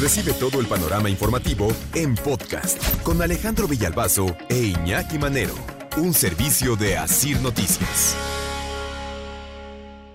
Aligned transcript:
Recibe 0.00 0.32
todo 0.34 0.60
el 0.60 0.68
panorama 0.68 1.10
informativo 1.10 1.74
en 1.92 2.14
podcast 2.14 2.80
con 3.02 3.20
Alejandro 3.20 3.66
Villalbazo 3.66 4.36
e 4.48 4.56
Iñaki 4.56 5.18
Manero, 5.18 5.56
un 5.96 6.14
servicio 6.14 6.76
de 6.76 6.96
Asir 6.96 7.40
Noticias. 7.40 8.16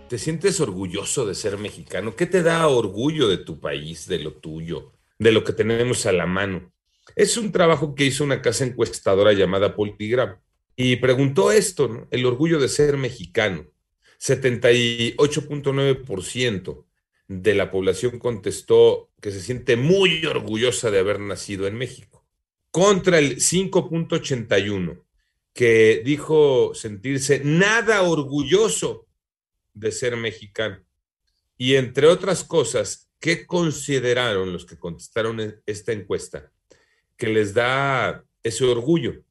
¿Te 0.07 0.17
sientes 0.17 0.61
orgulloso 0.61 1.25
de 1.25 1.35
ser 1.35 1.57
mexicano? 1.57 2.15
¿Qué 2.15 2.27
te 2.27 2.43
da 2.43 2.65
orgullo 2.69 3.27
de 3.27 3.39
tu 3.39 3.59
país, 3.59 4.07
de 4.07 4.19
lo 4.19 4.35
tuyo, 4.35 4.93
de 5.19 5.33
lo 5.33 5.43
que 5.43 5.51
tenemos 5.51 6.05
a 6.05 6.13
la 6.13 6.27
mano? 6.27 6.71
Es 7.17 7.35
un 7.35 7.51
trabajo 7.51 7.93
que 7.93 8.05
hizo 8.05 8.23
una 8.23 8.41
casa 8.41 8.63
encuestadora 8.63 9.33
llamada 9.33 9.75
Politigram 9.75 10.37
y 10.77 10.95
preguntó 10.95 11.51
esto, 11.51 12.07
el 12.09 12.25
orgullo 12.25 12.61
de 12.61 12.69
ser 12.69 12.95
mexicano. 12.95 13.65
78.9% 14.17 16.85
de 17.27 17.55
la 17.55 17.71
población 17.71 18.19
contestó 18.19 19.09
que 19.21 19.31
se 19.31 19.41
siente 19.41 19.77
muy 19.77 20.25
orgullosa 20.25 20.91
de 20.91 20.99
haber 20.99 21.19
nacido 21.19 21.67
en 21.67 21.75
México, 21.75 22.25
contra 22.71 23.19
el 23.19 23.37
5.81% 23.37 25.03
que 25.53 26.01
dijo 26.03 26.73
sentirse 26.73 27.41
nada 27.43 28.01
orgulloso 28.01 29.07
de 29.73 29.91
ser 29.91 30.17
mexicano. 30.17 30.83
Y 31.57 31.75
entre 31.75 32.07
otras 32.07 32.43
cosas, 32.43 33.11
¿qué 33.19 33.45
consideraron 33.45 34.51
los 34.51 34.65
que 34.65 34.77
contestaron 34.77 35.61
esta 35.65 35.91
encuesta? 35.91 36.51
Que 37.15 37.27
les 37.27 37.53
da 37.53 38.25
ese 38.41 38.65
orgullo. 38.65 39.23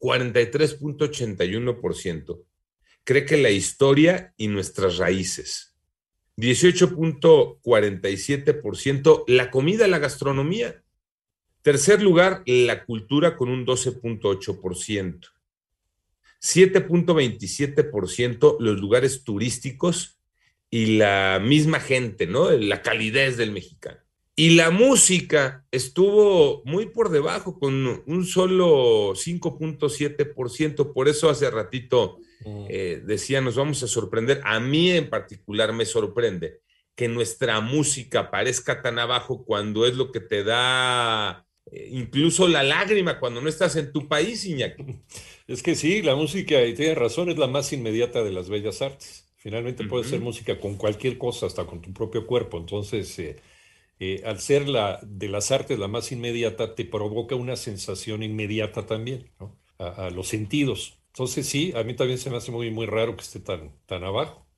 43.81% 0.00 2.44
cree 3.04 3.24
que 3.24 3.36
la 3.36 3.50
historia 3.50 4.34
y 4.36 4.48
nuestras 4.48 4.96
raíces. 4.96 5.73
18.47% 6.36 9.24
la 9.28 9.50
comida, 9.50 9.88
la 9.88 9.98
gastronomía. 9.98 10.82
Tercer 11.62 12.02
lugar, 12.02 12.42
la 12.46 12.84
cultura 12.84 13.36
con 13.36 13.48
un 13.48 13.64
12.8%. 13.64 15.30
7.27% 16.40 18.56
los 18.60 18.78
lugares 18.78 19.24
turísticos 19.24 20.18
y 20.70 20.98
la 20.98 21.40
misma 21.42 21.80
gente, 21.80 22.26
¿no? 22.26 22.50
La 22.50 22.82
calidez 22.82 23.36
del 23.36 23.50
mexicano. 23.52 23.98
Y 24.36 24.56
la 24.56 24.70
música 24.70 25.64
estuvo 25.70 26.62
muy 26.64 26.86
por 26.86 27.10
debajo, 27.10 27.56
con 27.58 28.02
un 28.04 28.26
solo 28.26 29.14
5.7%. 29.14 30.92
Por 30.92 31.08
eso 31.08 31.30
hace 31.30 31.48
ratito 31.50 32.18
eh, 32.68 33.02
decía, 33.04 33.40
nos 33.40 33.56
vamos 33.56 33.82
a 33.82 33.88
sorprender. 33.88 34.40
A 34.44 34.60
mí 34.60 34.90
en 34.90 35.10
particular 35.10 35.72
me 35.72 35.86
sorprende 35.86 36.60
que 36.94 37.08
nuestra 37.08 37.60
música 37.60 38.30
parezca 38.30 38.82
tan 38.82 38.98
abajo 38.98 39.44
cuando 39.44 39.86
es 39.86 39.96
lo 39.96 40.12
que 40.12 40.20
te 40.20 40.44
da 40.44 41.44
eh, 41.70 41.88
incluso 41.92 42.46
la 42.48 42.62
lágrima 42.62 43.18
cuando 43.18 43.40
no 43.40 43.48
estás 43.48 43.76
en 43.76 43.92
tu 43.92 44.08
país, 44.08 44.44
Iñaki. 44.44 44.84
Es 45.46 45.62
que 45.62 45.74
sí, 45.74 46.00
la 46.00 46.16
música, 46.16 46.64
y 46.64 46.72
tienes 46.72 46.96
razón, 46.96 47.28
es 47.28 47.36
la 47.36 47.46
más 47.46 47.70
inmediata 47.74 48.24
de 48.24 48.32
las 48.32 48.48
bellas 48.48 48.80
artes. 48.80 49.30
Finalmente 49.36 49.84
puedes 49.84 50.06
hacer 50.06 50.20
música 50.20 50.58
con 50.58 50.76
cualquier 50.76 51.18
cosa, 51.18 51.44
hasta 51.44 51.66
con 51.66 51.82
tu 51.82 51.92
propio 51.92 52.26
cuerpo. 52.26 52.56
Entonces, 52.56 53.18
eh, 53.18 53.36
eh, 54.00 54.22
al 54.24 54.40
ser 54.40 54.66
la 54.70 55.00
de 55.02 55.28
las 55.28 55.50
artes 55.50 55.78
la 55.78 55.86
más 55.86 56.12
inmediata, 56.12 56.74
te 56.74 56.86
provoca 56.86 57.34
una 57.34 57.56
sensación 57.56 58.22
inmediata 58.22 58.86
también, 58.86 59.30
¿no? 59.38 59.60
a, 59.78 60.08
los 60.08 60.28
sentidos. 60.28 60.98
Entonces, 61.14 61.46
sí, 61.46 61.72
a 61.76 61.84
mí 61.84 61.94
también 61.94 62.18
se 62.18 62.28
me 62.28 62.38
hace 62.38 62.50
muy, 62.50 62.72
muy 62.72 62.86
raro 62.86 63.14
que 63.14 63.22
esté 63.22 63.38
tan, 63.38 63.70
tan 63.86 64.02
abajo. 64.02 64.48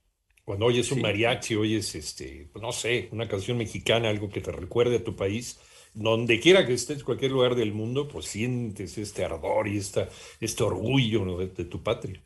Cuando 0.42 0.64
oyes 0.64 0.90
un 0.90 1.02
mariachi, 1.02 1.54
oyes, 1.54 1.94
este, 1.94 2.48
no 2.58 2.72
sé, 2.72 3.10
una 3.12 3.28
canción 3.28 3.58
mexicana, 3.58 4.08
algo 4.08 4.30
que 4.30 4.40
te 4.40 4.52
recuerde 4.52 4.96
a 4.96 5.04
tu 5.04 5.14
país, 5.14 5.60
donde 5.92 6.40
quiera 6.40 6.64
que 6.64 6.72
estés, 6.72 7.04
cualquier 7.04 7.32
lugar 7.32 7.56
del 7.56 7.74
mundo, 7.74 8.08
pues 8.08 8.24
sientes 8.24 8.96
este 8.96 9.22
ardor 9.22 9.68
y 9.68 9.76
esta, 9.76 10.08
este 10.40 10.62
orgullo 10.62 11.36
de, 11.36 11.64
tu 11.66 11.82
patria. 11.82 12.22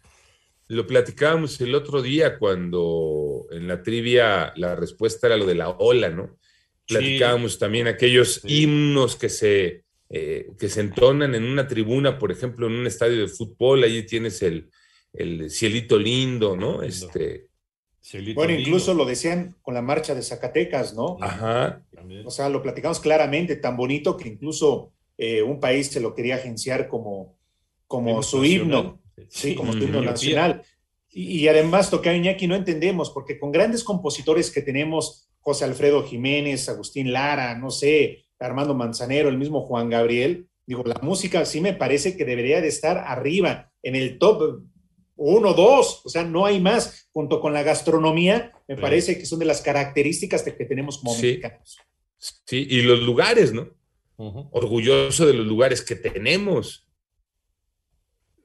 Lo 0.69 0.87
platicábamos 0.87 1.61
el 1.61 1.75
otro 1.75 2.01
día 2.01 2.39
cuando 2.39 3.47
en 3.51 3.67
la 3.67 3.83
trivia 3.83 4.53
la 4.55 4.77
respuesta 4.77 5.27
era 5.27 5.39
lo 5.39 5.47
de 5.47 5.57
la 5.57 5.71
ola, 5.71 6.09
¿no? 6.09 6.39
Platicábamos 6.87 7.59
también 7.59 7.89
aquellos 7.89 8.43
himnos 8.45 9.17
que 9.17 9.29
se, 9.29 9.87
eh, 10.11 10.51
que 10.59 10.69
se 10.69 10.81
entonan 10.81 11.35
en 11.35 11.45
una 11.45 11.67
tribuna, 11.67 12.19
por 12.19 12.33
ejemplo, 12.33 12.67
en 12.67 12.75
un 12.75 12.87
estadio 12.87 13.21
de 13.21 13.29
fútbol, 13.29 13.85
ahí 13.85 14.05
tienes 14.05 14.43
el, 14.43 14.69
el 15.13 15.51
cielito 15.51 15.99
lindo, 15.99 16.57
¿no? 16.57 16.83
Este, 16.83 17.49
bueno, 18.35 18.55
incluso 18.55 18.95
lo 18.95 19.05
decían 19.05 19.57
con 19.63 19.75
la 19.75 19.83
marcha 19.83 20.15
de 20.15 20.23
Zacatecas, 20.23 20.95
¿no? 20.95 21.17
Ajá. 21.21 21.83
O 22.25 22.31
sea, 22.31 22.49
lo 22.49 22.63
platicamos 22.63 22.99
claramente, 22.99 23.57
tan 23.57 23.77
bonito 23.77 24.17
que 24.17 24.29
incluso 24.29 24.93
eh, 25.17 25.43
un 25.43 25.61
país 25.61 25.89
se 25.89 26.01
lo 26.01 26.15
quería 26.15 26.37
agenciar 26.37 26.89
como, 26.89 27.37
como 27.87 28.23
su 28.23 28.45
himno, 28.45 29.01
sí, 29.29 29.55
como 29.55 29.73
su 29.73 29.85
himno 29.85 30.01
nacional. 30.01 30.63
Y, 31.13 31.47
además, 31.49 31.91
Tocayo 31.91 32.17
Iñaki, 32.17 32.47
no 32.47 32.55
entendemos, 32.55 33.11
porque 33.11 33.39
con 33.39 33.51
grandes 33.51 33.83
compositores 33.83 34.51
que 34.51 34.63
tenemos, 34.63 35.29
José 35.41 35.65
Alfredo 35.65 36.05
Jiménez, 36.05 36.69
Agustín 36.69 37.13
Lara, 37.13 37.57
no 37.59 37.71
sé, 37.71 38.25
Armando 38.41 38.75
Manzanero, 38.75 39.29
el 39.29 39.39
mismo 39.39 39.63
Juan 39.63 39.91
Gabriel, 39.91 40.49
digo, 40.67 40.83
la 40.85 40.99
música 41.03 41.45
sí 41.45 41.61
me 41.61 41.75
parece 41.75 42.17
que 42.17 42.25
debería 42.25 42.61
de 42.61 42.69
estar 42.69 42.99
arriba, 42.99 43.71
en 43.83 43.97
el 43.97 44.19
top 44.19 44.63
uno, 45.23 45.53
dos, 45.53 46.01
o 46.05 46.09
sea, 46.09 46.25
no 46.25 46.47
hay 46.47 46.61
más. 46.61 47.09
Junto 47.13 47.41
con 47.41 47.53
la 47.53 47.63
gastronomía, 47.63 48.53
me 48.67 48.77
parece 48.77 49.19
que 49.19 49.27
son 49.27 49.39
de 49.39 49.45
las 49.45 49.61
características 49.61 50.43
que 50.43 50.53
tenemos 50.53 50.99
como 50.99 51.15
mexicanos. 51.15 51.79
Sí, 52.19 52.67
y 52.71 52.83
los 52.83 53.01
lugares, 53.01 53.53
¿no? 53.53 53.69
Orgulloso 54.17 55.27
de 55.27 55.35
los 55.35 55.47
lugares 55.47 55.83
que 55.83 55.97
tenemos, 55.97 56.87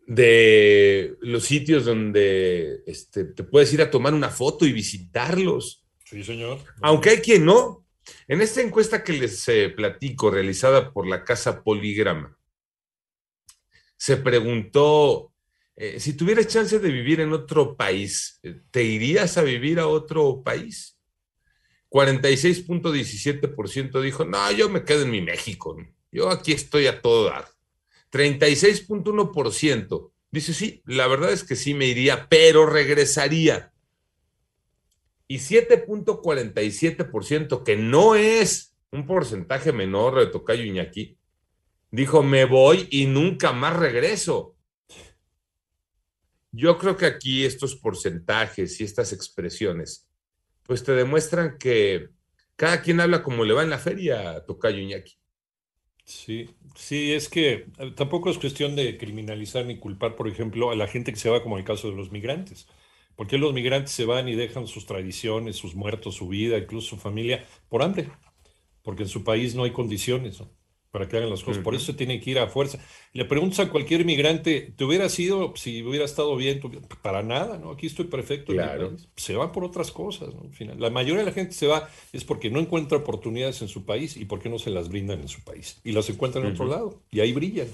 de 0.07 1.15
los 1.21 1.43
sitios 1.45 1.85
donde 1.85 2.81
este, 2.85 3.23
te 3.25 3.43
puedes 3.43 3.73
ir 3.73 3.81
a 3.81 3.91
tomar 3.91 4.13
una 4.13 4.29
foto 4.29 4.65
y 4.65 4.73
visitarlos. 4.73 5.85
Sí, 6.03 6.23
señor. 6.23 6.59
Aunque 6.81 7.11
hay 7.11 7.17
quien 7.17 7.45
no. 7.45 7.84
En 8.27 8.41
esta 8.41 8.61
encuesta 8.61 9.03
que 9.03 9.13
les 9.13 9.47
eh, 9.47 9.69
platico, 9.69 10.29
realizada 10.29 10.91
por 10.91 11.07
la 11.07 11.23
Casa 11.23 11.63
Poligrama, 11.63 12.37
se 13.97 14.17
preguntó 14.17 15.31
eh, 15.77 15.99
si 15.99 16.13
tuvieras 16.13 16.47
chance 16.47 16.79
de 16.79 16.89
vivir 16.89 17.19
en 17.19 17.33
otro 17.33 17.75
país, 17.75 18.39
eh, 18.43 18.61
¿te 18.71 18.81
irías 18.83 19.37
a 19.37 19.41
vivir 19.41 19.77
a 19.79 19.87
otro 19.87 20.41
país? 20.41 20.97
46.17% 21.89 24.01
dijo, 24.01 24.23
no, 24.23 24.49
yo 24.53 24.69
me 24.69 24.85
quedo 24.85 25.01
en 25.01 25.11
mi 25.11 25.19
México, 25.21 25.75
yo 26.11 26.29
aquí 26.29 26.53
estoy 26.53 26.87
a 26.87 27.01
todo 27.01 27.25
dar. 27.25 27.49
36.1% 28.11 30.11
dice, 30.31 30.53
sí, 30.53 30.81
la 30.85 31.07
verdad 31.07 31.33
es 31.33 31.43
que 31.43 31.57
sí 31.57 31.73
me 31.73 31.87
iría, 31.87 32.29
pero 32.29 32.65
regresaría. 32.65 33.73
Y 35.27 35.37
7.47%, 35.37 37.63
que 37.63 37.75
no 37.75 38.15
es 38.15 38.75
un 38.91 39.05
porcentaje 39.05 39.71
menor 39.71 40.19
de 40.19 40.27
Tocayo 40.27 40.63
Iñaki, 40.63 41.17
dijo, 41.91 42.23
me 42.23 42.45
voy 42.45 42.87
y 42.91 43.07
nunca 43.07 43.51
más 43.51 43.75
regreso. 43.75 44.55
Yo 46.51 46.77
creo 46.77 46.95
que 46.95 47.05
aquí 47.05 47.43
estos 47.43 47.75
porcentajes 47.75 48.79
y 48.79 48.83
estas 48.83 49.11
expresiones, 49.13 50.07
pues 50.63 50.83
te 50.83 50.93
demuestran 50.93 51.57
que 51.57 52.09
cada 52.55 52.81
quien 52.81 53.01
habla 53.01 53.23
como 53.23 53.43
le 53.43 53.53
va 53.53 53.63
en 53.63 53.69
la 53.69 53.79
feria, 53.79 54.45
Tocayo 54.45 54.77
Iñaki. 54.77 55.17
Sí, 56.05 56.47
sí, 56.75 57.13
es 57.13 57.27
que 57.27 57.65
eh, 57.79 57.91
tampoco 57.95 58.29
es 58.29 58.37
cuestión 58.37 58.75
de 58.75 58.97
criminalizar 58.97 59.65
ni 59.65 59.79
culpar, 59.79 60.15
por 60.15 60.27
ejemplo, 60.27 60.69
a 60.69 60.75
la 60.75 60.87
gente 60.87 61.11
que 61.11 61.19
se 61.19 61.29
va, 61.29 61.41
como 61.41 61.57
el 61.57 61.63
caso 61.63 61.89
de 61.89 61.95
los 61.95 62.11
migrantes. 62.11 62.67
Porque 63.15 63.37
los 63.37 63.53
migrantes 63.53 63.91
se 63.91 64.05
van 64.05 64.27
y 64.27 64.35
dejan 64.35 64.67
sus 64.67 64.85
tradiciones, 64.85 65.55
sus 65.55 65.75
muertos, 65.75 66.15
su 66.15 66.27
vida, 66.27 66.57
incluso 66.57 66.89
su 66.89 66.97
familia, 66.97 67.45
por 67.69 67.83
hambre? 67.83 68.09
Porque 68.81 69.03
en 69.03 69.09
su 69.09 69.23
país 69.23 69.55
no 69.55 69.63
hay 69.63 69.71
condiciones, 69.71 70.41
para 70.95 71.09
que 71.09 71.17
hagan 71.17 71.29
las 71.29 71.43
cosas. 71.43 71.61
Por 71.61 71.75
eso 71.75 71.87
se 71.87 71.93
tiene 71.93 72.21
que 72.21 72.31
ir 72.31 72.39
a 72.39 72.47
fuerza. 72.47 72.79
Le 73.11 73.25
preguntas 73.25 73.59
a 73.59 73.69
cualquier 73.69 74.05
migrante, 74.05 74.73
¿te 74.77 74.85
hubiera 74.85 75.09
sido, 75.09 75.53
si 75.57 75.83
hubiera 75.83 76.05
estado 76.05 76.37
bien? 76.37 76.61
Para 77.01 77.21
nada, 77.21 77.57
¿no? 77.57 77.71
Aquí 77.71 77.87
estoy 77.87 78.05
perfecto. 78.05 78.53
Se 79.17 79.35
van 79.35 79.51
por 79.51 79.65
otras 79.65 79.91
cosas, 79.91 80.33
¿no? 80.33 80.43
Al 80.43 80.53
final, 80.53 80.79
la 80.79 80.89
mayoría 80.89 81.19
de 81.19 81.25
la 81.25 81.33
gente 81.33 81.51
se 81.53 81.67
va 81.67 81.89
es 82.13 82.23
porque 82.23 82.49
no 82.49 82.61
encuentra 82.61 82.97
oportunidades 82.97 83.61
en 83.61 83.67
su 83.67 83.83
país 83.83 84.15
y 84.15 84.23
porque 84.23 84.47
no 84.47 84.57
se 84.57 84.69
las 84.69 84.87
brindan 84.87 85.19
en 85.19 85.27
su 85.27 85.43
país. 85.43 85.81
Y 85.83 85.91
las 85.91 86.09
encuentran 86.09 86.45
en 86.45 86.53
otro 86.53 86.65
lado. 86.65 87.01
Y 87.11 87.19
ahí 87.19 87.33
brillan. 87.33 87.67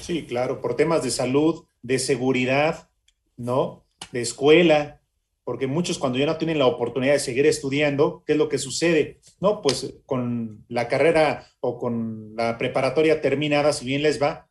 Sí, 0.00 0.24
claro, 0.24 0.62
por 0.62 0.74
temas 0.74 1.02
de 1.02 1.10
salud, 1.10 1.66
de 1.82 1.98
seguridad, 1.98 2.88
¿no? 3.36 3.81
De 4.12 4.20
escuela, 4.20 5.00
porque 5.44 5.66
muchos 5.66 5.98
cuando 5.98 6.18
ya 6.18 6.26
no 6.26 6.36
tienen 6.36 6.58
la 6.58 6.66
oportunidad 6.66 7.14
de 7.14 7.18
seguir 7.18 7.46
estudiando, 7.46 8.22
¿qué 8.26 8.32
es 8.32 8.38
lo 8.38 8.48
que 8.48 8.58
sucede? 8.58 9.20
No, 9.40 9.60
pues 9.60 9.94
con 10.06 10.64
la 10.68 10.88
carrera 10.88 11.48
o 11.60 11.78
con 11.78 12.36
la 12.36 12.58
preparatoria 12.58 13.20
terminada, 13.20 13.72
si 13.72 13.84
bien 13.86 14.02
les 14.02 14.22
va, 14.22 14.48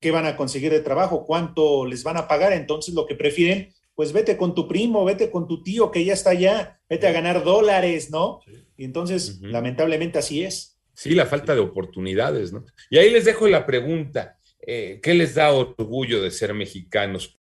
¿qué 0.00 0.10
van 0.10 0.26
a 0.26 0.36
conseguir 0.36 0.72
de 0.72 0.80
trabajo? 0.80 1.24
¿Cuánto 1.24 1.86
les 1.86 2.04
van 2.04 2.16
a 2.16 2.28
pagar? 2.28 2.52
Entonces 2.52 2.94
lo 2.94 3.06
que 3.06 3.14
prefieren, 3.14 3.72
pues 3.94 4.12
vete 4.12 4.36
con 4.36 4.54
tu 4.54 4.68
primo, 4.68 5.04
vete 5.04 5.30
con 5.30 5.48
tu 5.48 5.62
tío 5.62 5.90
que 5.90 6.04
ya 6.04 6.12
está 6.12 6.30
allá, 6.30 6.80
vete 6.88 7.06
a 7.06 7.12
ganar 7.12 7.42
dólares, 7.42 8.10
¿no? 8.10 8.40
Y 8.76 8.84
entonces, 8.84 9.40
lamentablemente 9.40 10.18
así 10.18 10.44
es. 10.44 10.78
Sí, 10.92 11.14
la 11.14 11.26
falta 11.26 11.54
de 11.54 11.60
oportunidades, 11.60 12.52
¿no? 12.52 12.64
Y 12.90 12.98
ahí 12.98 13.10
les 13.10 13.24
dejo 13.24 13.48
la 13.48 13.64
pregunta, 13.64 14.38
eh, 14.66 15.00
¿qué 15.02 15.14
les 15.14 15.34
da 15.34 15.52
orgullo 15.52 16.20
de 16.20 16.30
ser 16.30 16.52
mexicanos? 16.52 17.28